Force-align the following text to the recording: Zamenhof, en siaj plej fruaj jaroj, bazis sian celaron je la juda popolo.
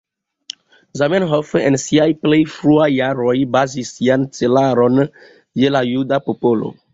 Zamenhof, 1.01 1.51
en 1.59 1.77
siaj 1.83 2.07
plej 2.23 2.39
fruaj 2.53 2.87
jaroj, 2.93 3.35
bazis 3.57 3.93
sian 3.99 4.25
celaron 4.39 5.05
je 5.65 5.73
la 5.77 5.85
juda 5.91 6.21
popolo. 6.33 6.73